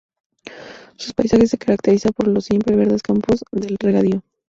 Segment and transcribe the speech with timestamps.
[0.95, 4.23] Su paisaje se caracteriza por los siempre verdes campos de regadío.